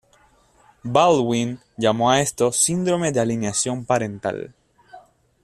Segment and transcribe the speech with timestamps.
[0.83, 4.55] Baldwin llamó a esto síndrome de alienación parental.